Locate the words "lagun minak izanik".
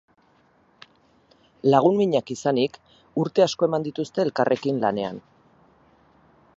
1.73-2.81